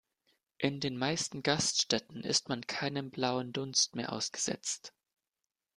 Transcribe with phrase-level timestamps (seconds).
[0.57, 4.95] In den meisten Gaststätten ist man keinem blauen Dunst mehr ausgesetzt.